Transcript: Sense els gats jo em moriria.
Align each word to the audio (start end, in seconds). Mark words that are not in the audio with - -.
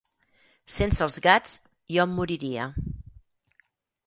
Sense 0.75 1.03
els 1.07 1.19
gats 1.27 1.53
jo 1.97 2.07
em 2.09 2.17
moriria. 2.21 2.67